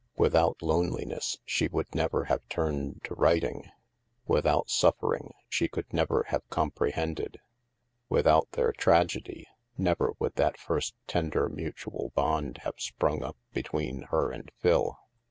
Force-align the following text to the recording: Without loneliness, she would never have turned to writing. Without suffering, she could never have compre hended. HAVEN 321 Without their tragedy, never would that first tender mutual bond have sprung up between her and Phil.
Without 0.17 0.59
loneliness, 0.63 1.37
she 1.45 1.67
would 1.67 1.93
never 1.93 2.23
have 2.23 2.41
turned 2.49 3.01
to 3.03 3.13
writing. 3.13 3.69
Without 4.25 4.67
suffering, 4.67 5.31
she 5.47 5.67
could 5.67 5.93
never 5.93 6.23
have 6.29 6.41
compre 6.49 6.91
hended. 6.91 7.37
HAVEN 7.37 8.07
321 8.07 8.17
Without 8.17 8.51
their 8.53 8.71
tragedy, 8.71 9.45
never 9.77 10.13
would 10.17 10.33
that 10.37 10.57
first 10.57 10.95
tender 11.05 11.47
mutual 11.49 12.11
bond 12.15 12.61
have 12.63 12.79
sprung 12.79 13.21
up 13.21 13.37
between 13.53 14.01
her 14.09 14.31
and 14.31 14.51
Phil. 14.57 14.97